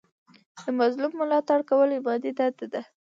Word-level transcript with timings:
د 0.63 0.65
مظلوم 0.79 1.11
ملاتړ 1.21 1.59
کول 1.69 1.89
ایماني 1.95 2.31
دنده 2.37 2.65
ده. 2.73 2.81